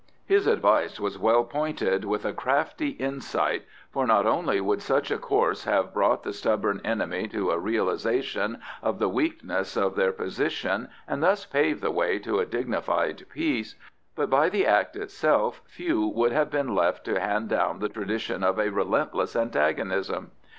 [0.25, 5.65] His advice was pointed with a crafty insight, for not only would such a course
[5.65, 11.21] have brought the stubborn enemy to a realisation of the weakness of their position and
[11.21, 13.75] thus paved the way to a dignified peace,
[14.15, 18.43] but by the act itself few would have been left to hand down the tradition
[18.43, 20.31] of a relentless antagonism.